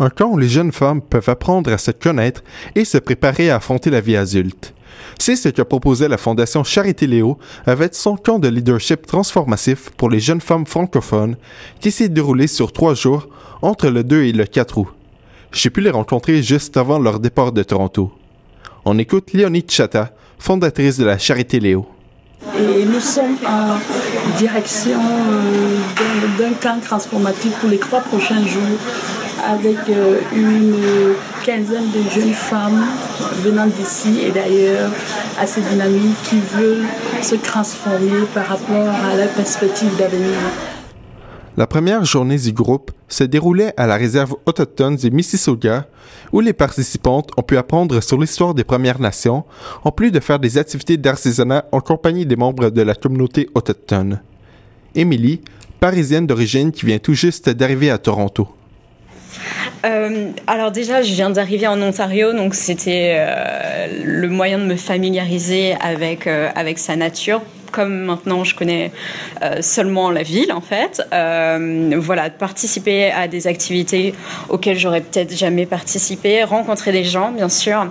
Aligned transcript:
Un 0.00 0.10
camp 0.10 0.28
où 0.28 0.38
les 0.38 0.48
jeunes 0.48 0.72
femmes 0.72 1.00
peuvent 1.00 1.28
apprendre 1.28 1.72
à 1.72 1.78
se 1.78 1.90
connaître 1.90 2.42
et 2.76 2.84
se 2.84 2.98
préparer 2.98 3.50
à 3.50 3.56
affronter 3.56 3.90
la 3.90 4.00
vie 4.00 4.16
adulte. 4.16 4.74
C'est 5.18 5.36
ce 5.36 5.48
que 5.48 5.62
proposait 5.62 6.08
la 6.08 6.16
Fondation 6.16 6.62
Charité 6.62 7.06
Léo 7.06 7.38
avec 7.66 7.94
son 7.94 8.16
camp 8.16 8.38
de 8.38 8.48
leadership 8.48 9.06
transformatif 9.06 9.90
pour 9.96 10.08
les 10.10 10.20
jeunes 10.20 10.40
femmes 10.40 10.66
francophones 10.66 11.36
qui 11.80 11.90
s'est 11.90 12.08
déroulé 12.08 12.46
sur 12.46 12.72
trois 12.72 12.94
jours 12.94 13.28
entre 13.60 13.88
le 13.88 14.04
2 14.04 14.22
et 14.22 14.32
le 14.32 14.44
4 14.44 14.78
août. 14.78 14.88
J'ai 15.50 15.70
pu 15.70 15.80
les 15.80 15.90
rencontrer 15.90 16.42
juste 16.42 16.76
avant 16.76 16.98
leur 16.98 17.18
départ 17.18 17.52
de 17.52 17.62
Toronto. 17.62 18.12
On 18.84 18.98
écoute 18.98 19.32
Léonie 19.32 19.64
Chata, 19.66 20.12
fondatrice 20.38 20.98
de 20.98 21.04
la 21.04 21.18
Charité 21.18 21.58
Léo. 21.58 21.86
Et 22.56 22.84
nous 22.84 23.00
sommes 23.00 23.36
en 23.46 23.78
direction 24.38 25.00
euh, 25.00 25.76
d'un 26.38 26.52
camp 26.52 26.80
transformatif 26.80 27.58
pour 27.58 27.68
les 27.68 27.78
trois 27.78 28.00
prochains 28.00 28.46
jours 28.46 28.78
avec 29.46 29.76
euh, 29.88 30.20
une 30.34 30.74
quinzaine 31.44 31.90
de 31.90 32.10
jeunes 32.10 32.32
femmes 32.32 32.84
venant 33.42 33.66
d'ici 33.66 34.20
et 34.26 34.30
d'ailleurs 34.30 34.90
assez 35.38 35.60
dynamiques 35.60 36.22
qui 36.24 36.40
veulent 36.54 36.86
se 37.22 37.36
transformer 37.36 38.26
par 38.34 38.46
rapport 38.46 38.88
à 38.88 39.16
la 39.16 39.26
perspective 39.26 39.96
d'avenir. 39.96 40.36
La 41.56 41.66
première 41.66 42.04
journée 42.04 42.38
du 42.38 42.52
groupe 42.52 42.92
se 43.08 43.24
déroulait 43.24 43.74
à 43.76 43.86
la 43.86 43.96
réserve 43.96 44.36
autochtone 44.46 44.94
du 44.94 45.10
Mississauga, 45.10 45.88
où 46.32 46.40
les 46.40 46.52
participantes 46.52 47.30
ont 47.36 47.42
pu 47.42 47.56
apprendre 47.56 48.00
sur 48.00 48.16
l'histoire 48.16 48.54
des 48.54 48.62
Premières 48.62 49.00
Nations, 49.00 49.44
en 49.82 49.90
plus 49.90 50.12
de 50.12 50.20
faire 50.20 50.38
des 50.38 50.56
activités 50.56 50.96
d'artisanat 50.96 51.64
en 51.72 51.80
compagnie 51.80 52.26
des 52.26 52.36
membres 52.36 52.70
de 52.70 52.82
la 52.82 52.94
communauté 52.94 53.48
autochtone. 53.54 54.20
Émilie, 54.94 55.40
parisienne 55.80 56.26
d'origine 56.26 56.70
qui 56.70 56.86
vient 56.86 56.98
tout 56.98 57.14
juste 57.14 57.48
d'arriver 57.50 57.90
à 57.90 57.98
Toronto. 57.98 58.48
Euh, 59.84 60.30
alors 60.46 60.70
déjà, 60.70 61.02
je 61.02 61.12
viens 61.12 61.30
d'arriver 61.30 61.66
en 61.66 61.80
Ontario, 61.80 62.32
donc 62.32 62.54
c'était 62.54 63.16
euh, 63.18 63.86
le 64.04 64.28
moyen 64.28 64.58
de 64.58 64.64
me 64.64 64.76
familiariser 64.76 65.74
avec, 65.80 66.26
euh, 66.26 66.48
avec 66.54 66.78
sa 66.78 66.96
nature. 66.96 67.42
Comme 67.70 68.04
maintenant 68.06 68.44
je 68.44 68.54
connais 68.56 68.90
seulement 69.60 70.10
la 70.10 70.22
ville 70.22 70.54
en 70.54 70.62
fait, 70.62 71.02
voilà, 71.98 72.30
participer 72.30 73.10
à 73.10 73.28
des 73.28 73.46
activités 73.46 74.14
auxquelles 74.48 74.78
j'aurais 74.78 75.02
peut-être 75.02 75.36
jamais 75.36 75.66
participé, 75.66 76.44
rencontrer 76.44 76.92
des 76.92 77.04
gens 77.04 77.30
bien 77.30 77.50
sûr. 77.50 77.86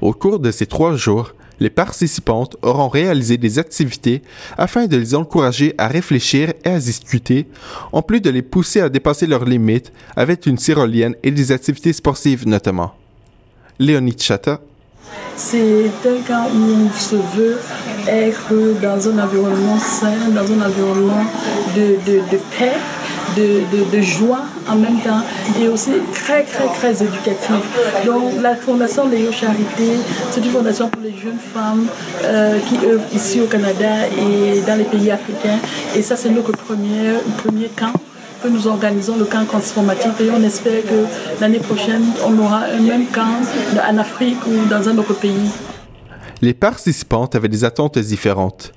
Au 0.00 0.12
cours 0.12 0.40
de 0.40 0.50
ces 0.50 0.66
trois 0.66 0.96
jours, 0.96 1.32
les 1.60 1.70
participantes 1.70 2.56
auront 2.62 2.88
réalisé 2.88 3.36
des 3.36 3.58
activités 3.58 4.22
afin 4.56 4.86
de 4.86 4.96
les 4.96 5.14
encourager 5.14 5.74
à 5.78 5.88
réfléchir 5.88 6.52
et 6.64 6.70
à 6.70 6.78
discuter, 6.78 7.46
en 7.92 8.02
plus 8.02 8.20
de 8.20 8.30
les 8.30 8.42
pousser 8.42 8.80
à 8.80 8.88
dépasser 8.88 9.26
leurs 9.26 9.44
limites 9.44 9.92
avec 10.16 10.46
une 10.46 10.56
tyrolienne 10.56 11.16
et 11.22 11.30
des 11.30 11.52
activités 11.52 11.92
sportives 11.92 12.46
notamment. 12.46 12.94
Léonie 13.78 14.16
Chata. 14.18 14.60
C'est 15.36 15.90
cas 16.26 16.46
où 16.52 16.88
on 16.88 16.98
se 16.98 17.16
veut 17.36 17.58
être 18.08 18.52
dans 18.82 19.08
un 19.08 19.24
environnement 19.24 19.78
sain, 19.78 20.28
dans 20.34 20.52
un 20.52 20.66
environnement 20.66 21.24
de, 21.76 21.96
de 22.06 22.38
paix, 22.58 22.72
de, 23.92 24.00
joie 24.00 24.44
en 24.68 24.76
même 24.76 24.98
temps 25.00 25.22
et 25.60 25.68
aussi 25.68 25.92
très 26.12 26.44
très 26.44 26.66
très 26.68 27.02
éducatif. 27.02 27.62
Donc 28.04 28.40
la 28.40 28.54
Fondation 28.56 29.08
Léo 29.08 29.32
Charité, 29.32 29.98
c'est 30.30 30.44
une 30.44 30.50
fondation 30.50 30.88
pour 30.88 31.02
les 31.02 31.16
jeunes 31.16 31.38
femmes 31.54 31.86
euh, 32.24 32.58
qui 32.68 32.76
œuvrent 32.86 33.14
ici 33.14 33.40
au 33.40 33.46
Canada 33.46 34.06
et 34.08 34.60
dans 34.62 34.76
les 34.76 34.84
pays 34.84 35.10
africains. 35.10 35.58
Et 35.96 36.02
ça 36.02 36.16
c'est 36.16 36.30
notre 36.30 36.52
premier, 36.52 37.14
premier 37.44 37.68
camp 37.68 37.92
que 38.42 38.48
nous 38.48 38.68
organisons 38.68 39.16
le 39.16 39.24
camp 39.24 39.44
transformatif 39.44 40.12
et 40.20 40.30
on 40.30 40.42
espère 40.42 40.82
que 40.82 41.40
l'année 41.40 41.58
prochaine 41.58 42.04
on 42.26 42.38
aura 42.38 42.62
un 42.72 42.80
même 42.80 43.06
camp 43.06 43.40
en 43.88 43.98
Afrique 43.98 44.38
ou 44.46 44.68
dans 44.68 44.88
un 44.88 44.96
autre 44.98 45.14
pays. 45.14 45.50
Les 46.40 46.54
participantes 46.54 47.34
avaient 47.34 47.48
des 47.48 47.64
attentes 47.64 47.98
différentes. 47.98 48.72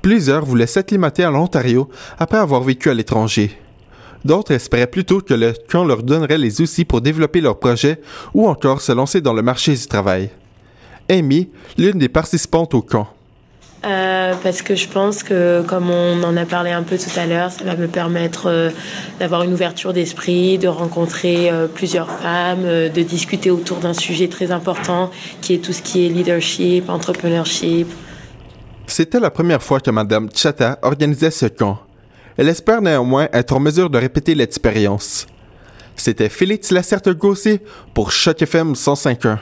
Plusieurs 0.00 0.44
voulaient 0.44 0.66
s'acclimater 0.66 1.24
à 1.24 1.30
l'Ontario 1.30 1.88
après 2.18 2.38
avoir 2.38 2.62
vécu 2.62 2.88
à 2.88 2.94
l'étranger. 2.94 3.58
D'autres 4.24 4.52
espéraient 4.52 4.86
plutôt 4.86 5.20
que 5.20 5.34
le 5.34 5.54
camp 5.70 5.84
leur 5.84 6.02
donnerait 6.02 6.38
les 6.38 6.60
outils 6.60 6.84
pour 6.84 7.00
développer 7.00 7.40
leur 7.40 7.58
projet 7.58 8.00
ou 8.34 8.48
encore 8.48 8.80
se 8.80 8.92
lancer 8.92 9.20
dans 9.20 9.32
le 9.32 9.42
marché 9.42 9.74
du 9.74 9.86
travail. 9.86 10.30
Amy, 11.10 11.48
l'une 11.76 11.98
des 11.98 12.08
participantes 12.08 12.74
au 12.74 12.82
camp. 12.82 13.08
Euh, 13.84 14.34
parce 14.42 14.60
que 14.62 14.74
je 14.74 14.88
pense 14.88 15.22
que, 15.22 15.62
comme 15.62 15.88
on 15.88 16.22
en 16.24 16.36
a 16.36 16.44
parlé 16.44 16.72
un 16.72 16.82
peu 16.82 16.98
tout 16.98 17.16
à 17.16 17.26
l'heure, 17.26 17.52
ça 17.52 17.62
va 17.62 17.76
me 17.76 17.86
permettre 17.86 18.46
euh, 18.46 18.70
d'avoir 19.20 19.44
une 19.44 19.52
ouverture 19.52 19.92
d'esprit, 19.92 20.58
de 20.58 20.66
rencontrer 20.66 21.48
euh, 21.48 21.68
plusieurs 21.68 22.10
femmes, 22.10 22.64
de 22.64 23.02
discuter 23.02 23.50
autour 23.50 23.78
d'un 23.78 23.94
sujet 23.94 24.28
très 24.28 24.50
important 24.50 25.10
qui 25.40 25.54
est 25.54 25.58
tout 25.58 25.72
ce 25.72 25.82
qui 25.82 26.04
est 26.04 26.08
leadership, 26.08 26.90
entrepreneurship. 26.90 27.86
C'était 28.88 29.20
la 29.20 29.30
première 29.30 29.62
fois 29.62 29.78
que 29.78 29.90
Mme 29.90 30.28
Chata 30.34 30.78
organisait 30.82 31.30
ce 31.30 31.46
camp. 31.46 31.78
Elle 32.38 32.48
espère 32.48 32.80
néanmoins 32.80 33.28
être 33.32 33.52
en 33.52 33.58
mesure 33.58 33.90
de 33.90 33.98
répéter 33.98 34.36
l'expérience. 34.36 35.26
C'était 35.96 36.28
Félix 36.28 36.70
Lacerte-Gossé 36.70 37.60
pour 37.94 38.12
Choc 38.12 38.40
FM 38.40 38.74
105.1. 38.74 39.38